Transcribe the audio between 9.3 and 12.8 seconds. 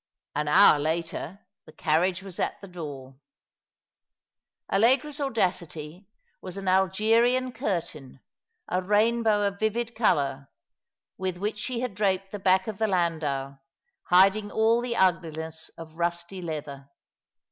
of vivid colour, with which she had draped the back of